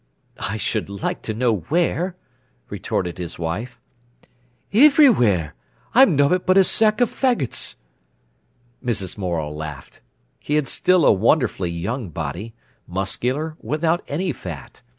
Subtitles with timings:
[0.39, 2.15] "I should like to know where,"
[2.71, 3.79] retorted his wife.
[4.73, 5.53] "Iv'ry wheer!
[5.93, 7.75] I'm nobbut a sack o' faggots."
[8.83, 9.15] Mrs.
[9.15, 10.01] Morel laughed.
[10.39, 12.55] He had still a wonderfully young body,
[12.87, 14.81] muscular, without any fat.